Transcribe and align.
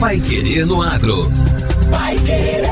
Pai 0.00 0.18
Querer 0.18 0.64
no 0.64 0.80
Agro. 0.80 1.30
Pai 1.90 2.16
Querer. 2.16 2.62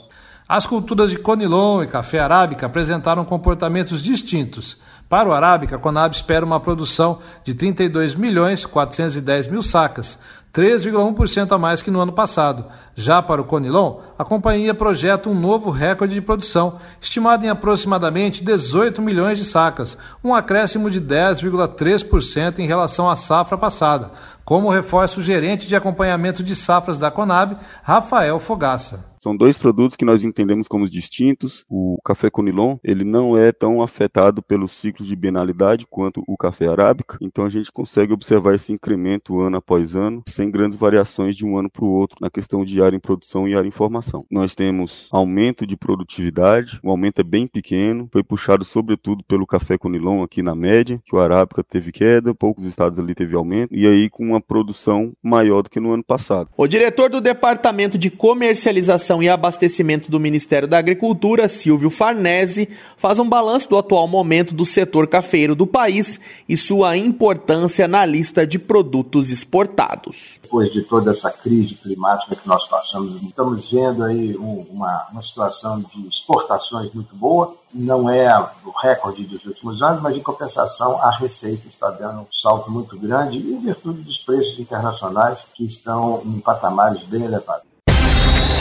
As 0.48 0.64
culturas 0.64 1.10
de 1.10 1.18
Conilon 1.18 1.82
e 1.82 1.88
café 1.88 2.20
arábica 2.20 2.66
apresentaram 2.66 3.24
comportamentos 3.24 4.00
distintos. 4.00 4.80
Para 5.08 5.28
o 5.28 5.32
arábica, 5.32 5.74
a 5.74 5.78
Conab 5.78 6.14
espera 6.14 6.46
uma 6.46 6.60
produção 6.60 7.18
de 7.42 7.52
32 7.52 8.14
milhões 8.14 8.64
410 8.64 9.48
mil 9.48 9.60
sacas, 9.60 10.20
3,1% 10.54 11.50
a 11.50 11.58
mais 11.58 11.82
que 11.82 11.90
no 11.90 12.00
ano 12.00 12.12
passado. 12.12 12.64
Já 12.94 13.20
para 13.20 13.42
o 13.42 13.44
Conilon, 13.44 13.98
a 14.16 14.24
companhia 14.24 14.72
projeta 14.72 15.28
um 15.28 15.34
novo 15.34 15.70
recorde 15.70 16.14
de 16.14 16.20
produção, 16.20 16.78
estimado 17.00 17.44
em 17.44 17.48
aproximadamente 17.48 18.42
18 18.42 19.02
milhões 19.02 19.38
de 19.38 19.44
sacas, 19.44 19.98
um 20.22 20.32
acréscimo 20.32 20.90
de 20.90 21.00
10,3% 21.00 22.60
em 22.60 22.66
relação 22.68 23.10
à 23.10 23.16
safra 23.16 23.58
passada, 23.58 24.12
como 24.46 24.70
reforça 24.70 25.18
o 25.18 25.22
gerente 25.22 25.66
de 25.66 25.74
acompanhamento 25.74 26.40
de 26.40 26.54
safras 26.54 27.00
da 27.00 27.10
Conab, 27.10 27.58
Rafael 27.82 28.38
Fogaça. 28.38 29.16
São 29.26 29.36
dois 29.36 29.58
produtos 29.58 29.96
que 29.96 30.04
nós 30.04 30.22
entendemos 30.22 30.68
como 30.68 30.88
distintos. 30.88 31.64
O 31.68 31.98
café 32.04 32.30
Conilon, 32.30 32.76
ele 32.84 33.02
não 33.02 33.36
é 33.36 33.50
tão 33.50 33.82
afetado 33.82 34.40
pelo 34.40 34.68
ciclo 34.68 35.04
de 35.04 35.16
bienalidade 35.16 35.84
quanto 35.90 36.22
o 36.28 36.36
café 36.36 36.68
arábica, 36.68 37.18
então 37.20 37.44
a 37.44 37.48
gente 37.48 37.72
consegue 37.72 38.12
observar 38.12 38.54
esse 38.54 38.72
incremento 38.72 39.40
ano 39.40 39.56
após 39.56 39.96
ano, 39.96 40.22
sem 40.28 40.48
grandes 40.48 40.78
variações 40.78 41.34
de 41.34 41.44
um 41.44 41.58
ano 41.58 41.68
para 41.68 41.84
o 41.84 41.90
outro 41.90 42.18
na 42.20 42.30
questão 42.30 42.64
de 42.64 42.80
área 42.80 42.96
em 42.96 43.00
produção 43.00 43.48
e 43.48 43.56
área 43.56 43.66
em 43.66 43.72
formação. 43.72 44.24
Nós 44.30 44.54
temos 44.54 45.08
aumento 45.10 45.66
de 45.66 45.76
produtividade, 45.76 46.78
o 46.80 46.90
aumento 46.90 47.20
é 47.20 47.24
bem 47.24 47.48
pequeno, 47.48 48.08
foi 48.12 48.22
puxado 48.22 48.64
sobretudo 48.64 49.24
pelo 49.24 49.44
café 49.44 49.76
Conilon 49.76 50.22
aqui 50.22 50.40
na 50.40 50.54
média, 50.54 51.00
que 51.04 51.16
o 51.16 51.18
arábica 51.18 51.64
teve 51.64 51.90
queda, 51.90 52.32
poucos 52.32 52.64
estados 52.64 52.96
ali 52.96 53.12
teve 53.12 53.34
aumento, 53.34 53.74
e 53.74 53.88
aí 53.88 54.08
com 54.08 54.35
uma 54.36 54.40
produção 54.40 55.12
maior 55.22 55.62
do 55.62 55.70
que 55.70 55.80
no 55.80 55.92
ano 55.92 56.04
passado. 56.04 56.50
O 56.56 56.66
diretor 56.66 57.10
do 57.10 57.20
Departamento 57.20 57.98
de 57.98 58.10
Comercialização 58.10 59.22
e 59.22 59.28
Abastecimento 59.28 60.10
do 60.10 60.20
Ministério 60.20 60.68
da 60.68 60.78
Agricultura, 60.78 61.48
Silvio 61.48 61.90
Farnese, 61.90 62.68
faz 62.96 63.18
um 63.18 63.28
balanço 63.28 63.70
do 63.70 63.78
atual 63.78 64.06
momento 64.06 64.54
do 64.54 64.64
setor 64.64 65.06
cafeiro 65.06 65.54
do 65.54 65.66
país 65.66 66.20
e 66.48 66.56
sua 66.56 66.96
importância 66.96 67.88
na 67.88 68.04
lista 68.04 68.46
de 68.46 68.58
produtos 68.58 69.30
exportados. 69.30 70.38
Depois 70.42 70.72
de 70.72 70.82
toda 70.82 71.10
essa 71.10 71.30
crise 71.30 71.74
climática 71.74 72.36
que 72.36 72.46
nós 72.46 72.66
passamos, 72.68 73.20
estamos 73.22 73.70
vendo 73.70 74.04
aí 74.04 74.36
uma, 74.36 75.06
uma 75.10 75.22
situação 75.22 75.80
de 75.80 76.08
exportações 76.08 76.92
muito 76.92 77.14
boa. 77.16 77.56
Não 77.74 78.08
é 78.08 78.28
o 78.64 78.70
recorde 78.70 79.24
dos 79.24 79.44
últimos 79.44 79.82
anos, 79.82 80.00
mas 80.00 80.16
em 80.16 80.22
compensação 80.22 81.02
a 81.02 81.10
receita 81.10 81.66
está 81.66 81.90
dando 81.90 82.20
um 82.20 82.26
salto 82.30 82.70
muito 82.70 82.98
grande 82.98 83.38
em 83.38 83.60
virtude 83.60 84.02
dos 84.02 84.20
preços 84.26 84.58
internacionais 84.58 85.38
que 85.54 85.64
estão 85.64 86.20
em 86.26 86.40
patamares 86.40 87.02
bem 87.04 87.22
elevados. 87.22 87.64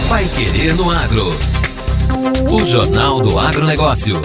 Pai 0.08 0.26
Querer 0.30 0.76
no 0.76 0.92
Agro. 0.92 1.26
O 2.54 2.64
Jornal 2.64 3.20
do 3.20 3.40
Agronegócio. 3.40 4.22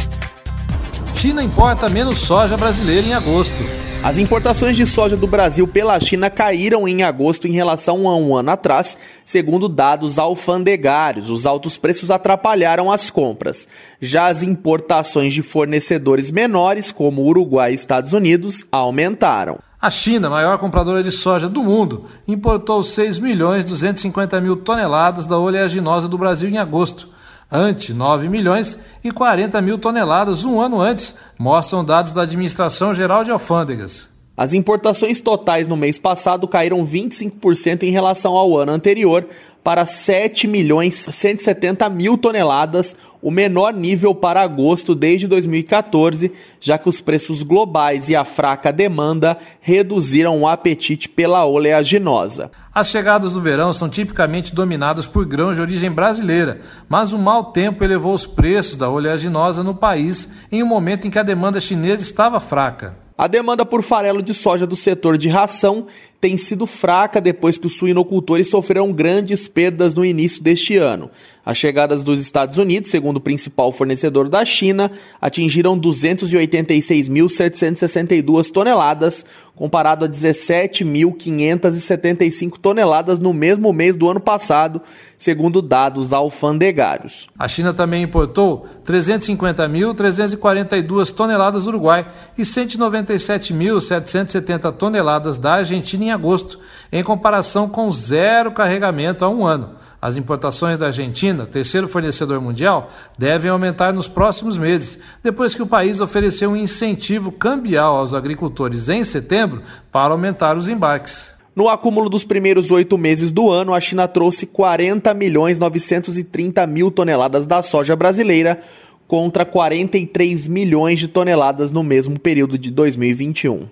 China 1.15 1.43
importa 1.43 1.89
menos 1.89 2.19
soja 2.19 2.57
brasileira 2.57 3.07
em 3.07 3.15
agosto. 3.15 3.91
As 4.03 4.17
importações 4.17 4.77
de 4.77 4.87
soja 4.87 5.17
do 5.17 5.27
Brasil 5.27 5.67
pela 5.69 5.99
China 6.01 6.31
caíram 6.31 6.89
em 6.89 7.03
agosto 7.03 7.47
em 7.47 7.53
relação 7.53 8.09
a 8.09 8.17
um 8.17 8.35
ano 8.35 8.51
atrás, 8.51 8.97
segundo 9.25 9.69
dados 9.69 10.19
alfandegários. 10.19 11.31
Os 11.31 11.45
altos 11.45 11.77
preços 11.77 12.11
atrapalharam 12.11 12.91
as 12.91 13.11
compras. 13.11 13.69
Já 14.01 14.29
as 14.29 14.43
importações 14.43 15.35
de 15.35 15.43
fornecedores 15.43 16.31
menores, 16.31 16.91
como 16.91 17.27
Uruguai 17.27 17.73
e 17.73 17.75
Estados 17.75 18.15
Unidos, 18.15 18.67
aumentaram. 18.73 19.59
A 19.81 19.89
China, 19.89 20.29
maior 20.29 20.59
compradora 20.59 21.03
de 21.03 21.11
soja 21.11 21.49
do 21.49 21.63
mundo, 21.63 22.05
importou 22.29 22.83
6 22.83 23.19
milhões 23.19 23.65
250 23.65 24.39
mil 24.39 24.57
toneladas 24.57 25.27
da 25.27 25.39
oleaginosa 25.39 26.07
do 26.07 26.19
Brasil 26.19 26.51
em 26.51 26.59
agosto, 26.59 27.09
ante 27.51 27.95
9 27.95 28.29
milhões 28.29 28.79
e 29.03 29.11
40 29.11 29.59
mil 29.63 29.79
toneladas 29.79 30.45
um 30.45 30.61
ano 30.61 30.83
antes, 30.83 31.15
mostram 31.39 31.83
dados 31.83 32.13
da 32.13 32.23
Administração 32.23 32.95
Geral 32.95 33.25
de 33.25 33.31
Alfândegas. 33.31 34.20
As 34.41 34.55
importações 34.55 35.21
totais 35.21 35.69
no 35.69 35.77
mês 35.77 35.99
passado 35.99 36.49
caíram 36.49 36.83
25% 36.87 37.83
em 37.83 37.91
relação 37.91 38.33
ao 38.33 38.57
ano 38.57 38.73
anterior, 38.73 39.27
para 39.63 39.85
7 39.85 40.49
milhões 40.49 40.95
170 40.95 41.87
mil 41.91 42.17
toneladas, 42.17 42.97
o 43.21 43.31
menor 43.31 43.75
nível 43.75 44.15
para 44.15 44.41
agosto 44.41 44.95
desde 44.95 45.27
2014, 45.27 46.33
já 46.59 46.79
que 46.79 46.89
os 46.89 47.03
preços 47.03 47.43
globais 47.43 48.09
e 48.09 48.17
a 48.17 48.25
fraca 48.25 48.73
demanda 48.73 49.37
reduziram 49.61 50.41
o 50.41 50.49
apetite 50.49 51.07
pela 51.07 51.45
oleaginosa. 51.45 52.51
As 52.75 52.89
chegadas 52.89 53.35
do 53.35 53.43
verão 53.43 53.75
são 53.75 53.91
tipicamente 53.91 54.55
dominadas 54.55 55.07
por 55.07 55.27
grãos 55.27 55.57
de 55.57 55.61
origem 55.61 55.91
brasileira, 55.91 56.63
mas 56.89 57.13
o 57.13 57.19
mau 57.19 57.53
tempo 57.53 57.85
elevou 57.85 58.15
os 58.15 58.25
preços 58.27 58.75
da 58.75 58.89
oleaginosa 58.89 59.63
no 59.63 59.75
país 59.75 60.31
em 60.51 60.63
um 60.63 60.67
momento 60.67 61.07
em 61.07 61.11
que 61.11 61.19
a 61.19 61.23
demanda 61.23 61.61
chinesa 61.61 62.03
estava 62.03 62.41
fraca. 62.41 63.00
A 63.21 63.27
demanda 63.27 63.67
por 63.67 63.83
farelo 63.83 64.23
de 64.23 64.33
soja 64.33 64.67
do 64.67 64.75
setor 64.75 65.19
de 65.19 65.29
ração 65.29 65.87
tem 66.19 66.39
sido 66.39 66.67
fraca 66.67 67.21
depois 67.21 67.59
que 67.59 67.67
os 67.67 67.77
suinocultores 67.77 68.49
sofreram 68.49 68.91
grandes 68.91 69.47
perdas 69.47 69.93
no 69.93 70.07
início 70.07 70.43
deste 70.43 70.79
ano. 70.79 71.11
As 71.45 71.59
chegadas 71.59 72.03
dos 72.03 72.23
Estados 72.23 72.57
Unidos, 72.57 72.89
segundo 72.89 73.19
o 73.19 73.21
principal 73.21 73.71
fornecedor 73.73 74.31
da 74.31 74.43
China, 74.43 74.91
atingiram 75.21 75.79
286.762 75.79 78.51
toneladas, 78.51 79.27
comparado 79.61 80.07
a 80.07 80.09
17.575 80.09 82.57
toneladas 82.57 83.19
no 83.19 83.35
mesmo 83.35 83.71
mês 83.75 83.95
do 83.95 84.09
ano 84.09 84.19
passado, 84.19 84.81
segundo 85.19 85.61
dados 85.61 86.15
alfandegários. 86.15 87.29
A 87.39 87.47
China 87.47 87.75
também 87.75 88.03
importou 88.03 88.67
350.342 88.87 91.13
toneladas 91.13 91.65
do 91.65 91.69
Uruguai 91.69 92.11
e 92.39 92.43
197.770 92.43 94.73
toneladas 94.73 95.37
da 95.37 95.57
Argentina 95.57 96.05
em 96.05 96.11
agosto, 96.11 96.59
em 96.91 97.05
comparação 97.05 97.69
com 97.69 97.91
zero 97.91 98.53
carregamento 98.53 99.27
há 99.27 99.29
um 99.29 99.47
ano. 99.47 99.79
As 100.01 100.17
importações 100.17 100.79
da 100.79 100.87
Argentina, 100.87 101.45
terceiro 101.45 101.87
fornecedor 101.87 102.41
mundial, 102.41 102.91
devem 103.19 103.51
aumentar 103.51 103.93
nos 103.93 104.09
próximos 104.09 104.57
meses, 104.57 104.99
depois 105.23 105.55
que 105.55 105.63
o 105.63 105.67
país 105.67 106.01
ofereceu 106.01 106.51
um 106.51 106.57
incentivo 106.57 107.31
cambial 107.31 107.97
aos 107.97 108.15
agricultores 108.15 108.89
em 108.89 109.05
setembro 109.05 109.63
para 109.93 110.13
aumentar 110.13 110.57
os 110.57 110.69
embarques. 110.69 111.35
No 111.55 111.69
acúmulo 111.69 112.09
dos 112.09 112.25
primeiros 112.25 112.71
oito 112.71 112.97
meses 112.97 113.31
do 113.31 113.51
ano, 113.51 113.75
a 113.75 113.81
China 113.81 114.09
trouxe 114.09 114.47
40 114.47 115.13
milhões 115.13 115.59
930 115.59 116.67
mil 116.67 116.91
toneladas 116.91 117.45
da 117.45 117.61
soja 117.61 117.95
brasileira, 117.95 118.61
contra 119.07 119.45
43 119.45 120.47
milhões 120.47 121.01
de 121.01 121.09
toneladas 121.09 121.73
no 121.73 121.83
mesmo 121.83 122.19
período 122.19 122.57
de 122.57 122.71
2021. 122.71 123.67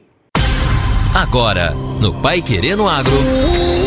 Agora, 1.15 1.73
no 2.01 2.13
Pai 2.21 2.43
Querendo 2.43 2.89
Agro. 2.89 3.78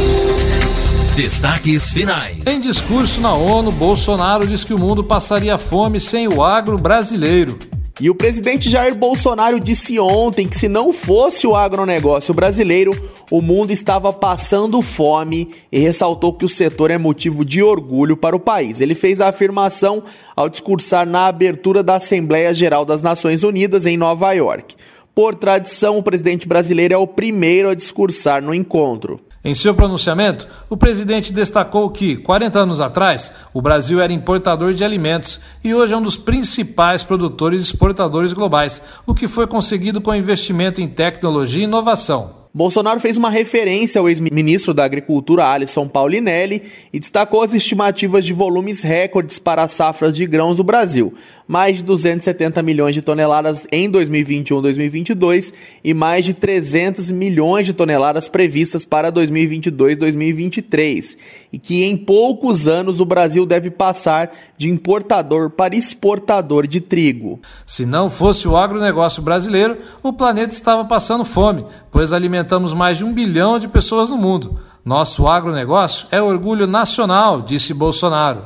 Destaques 1.15 1.91
finais. 1.91 2.37
Em 2.47 2.61
discurso 2.61 3.19
na 3.19 3.33
ONU, 3.33 3.69
Bolsonaro 3.69 4.47
diz 4.47 4.63
que 4.63 4.73
o 4.73 4.79
mundo 4.79 5.03
passaria 5.03 5.57
fome 5.57 5.99
sem 5.99 6.25
o 6.29 6.41
agro 6.41 6.77
brasileiro. 6.77 7.59
E 7.99 8.09
o 8.09 8.15
presidente 8.15 8.69
Jair 8.69 8.95
Bolsonaro 8.95 9.59
disse 9.59 9.99
ontem 9.99 10.47
que 10.47 10.57
se 10.57 10.69
não 10.69 10.93
fosse 10.93 11.45
o 11.45 11.53
agronegócio 11.53 12.33
brasileiro, 12.33 12.93
o 13.29 13.41
mundo 13.41 13.71
estava 13.71 14.13
passando 14.13 14.81
fome 14.81 15.49
e 15.69 15.79
ressaltou 15.79 16.33
que 16.33 16.45
o 16.45 16.49
setor 16.49 16.89
é 16.89 16.97
motivo 16.97 17.43
de 17.43 17.61
orgulho 17.61 18.15
para 18.15 18.35
o 18.35 18.39
país. 18.39 18.79
Ele 18.79 18.95
fez 18.95 19.19
a 19.19 19.27
afirmação 19.27 20.03
ao 20.33 20.47
discursar 20.47 21.05
na 21.05 21.27
abertura 21.27 21.83
da 21.83 21.97
Assembleia 21.97 22.53
Geral 22.55 22.85
das 22.85 23.01
Nações 23.01 23.43
Unidas 23.43 23.85
em 23.85 23.97
Nova 23.97 24.31
York. 24.31 24.75
Por 25.13 25.35
tradição, 25.35 25.97
o 25.97 26.03
presidente 26.03 26.47
brasileiro 26.47 26.93
é 26.93 26.97
o 26.97 27.05
primeiro 27.05 27.69
a 27.69 27.75
discursar 27.75 28.41
no 28.41 28.53
encontro. 28.53 29.19
Em 29.43 29.55
seu 29.55 29.73
pronunciamento, 29.73 30.47
o 30.69 30.77
presidente 30.77 31.33
destacou 31.33 31.89
que, 31.89 32.15
40 32.15 32.59
anos 32.59 32.79
atrás, 32.79 33.33
o 33.51 33.61
Brasil 33.61 33.99
era 33.99 34.13
importador 34.13 34.73
de 34.73 34.83
alimentos 34.83 35.39
e 35.63 35.73
hoje 35.73 35.93
é 35.93 35.97
um 35.97 36.01
dos 36.01 36.15
principais 36.15 37.01
produtores 37.01 37.61
e 37.61 37.65
exportadores 37.65 38.33
globais, 38.33 38.81
o 39.05 39.15
que 39.15 39.27
foi 39.27 39.47
conseguido 39.47 39.99
com 39.99 40.13
investimento 40.13 40.79
em 40.79 40.87
tecnologia 40.87 41.61
e 41.61 41.65
inovação. 41.65 42.40
Bolsonaro 42.53 42.99
fez 42.99 43.15
uma 43.15 43.29
referência 43.29 43.99
ao 43.99 44.09
ex-ministro 44.09 44.73
da 44.73 44.83
Agricultura, 44.83 45.45
Alisson 45.45 45.87
Paulinelli, 45.87 46.61
e 46.91 46.99
destacou 46.99 47.43
as 47.43 47.53
estimativas 47.53 48.25
de 48.25 48.33
volumes 48.33 48.81
recordes 48.81 49.39
para 49.39 49.63
as 49.63 49.71
safras 49.71 50.13
de 50.13 50.25
grãos 50.25 50.57
do 50.57 50.63
Brasil, 50.63 51.13
mais 51.47 51.77
de 51.77 51.83
270 51.83 52.61
milhões 52.61 52.93
de 52.93 53.01
toneladas 53.01 53.65
em 53.71 53.89
2021-2022 53.89 55.53
e 55.81 55.93
mais 55.93 56.25
de 56.25 56.33
300 56.33 57.09
milhões 57.11 57.65
de 57.65 57.71
toneladas 57.71 58.27
previstas 58.27 58.83
para 58.83 59.09
2022-2023, 59.13 61.17
e 61.53 61.59
que 61.59 61.85
em 61.85 61.95
poucos 61.95 62.67
anos 62.67 62.99
o 62.99 63.05
Brasil 63.05 63.45
deve 63.45 63.71
passar 63.71 64.29
de 64.57 64.69
importador 64.69 65.51
para 65.51 65.73
exportador 65.73 66.67
de 66.67 66.81
trigo. 66.81 67.39
Se 67.65 67.85
não 67.85 68.09
fosse 68.09 68.45
o 68.45 68.57
agronegócio 68.57 69.21
brasileiro, 69.21 69.77
o 70.03 70.11
planeta 70.11 70.53
estava 70.53 70.83
passando 70.83 71.23
fome, 71.23 71.65
pois 71.89 72.11
alimentos 72.11 72.40
alimentamos 72.41 72.73
mais 72.73 72.97
de 72.97 73.05
um 73.05 73.13
bilhão 73.13 73.59
de 73.59 73.67
pessoas 73.67 74.09
no 74.09 74.17
mundo. 74.17 74.59
Nosso 74.83 75.27
agronegócio 75.27 76.07
é 76.11 76.19
orgulho 76.19 76.65
nacional, 76.65 77.41
disse 77.41 77.71
Bolsonaro. 77.71 78.43